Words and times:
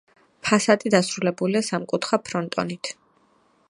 ფასადი 0.47 0.93
დასრულებულია 0.95 1.63
სამკუთხა 1.69 2.23
ფრონტონით. 2.31 2.95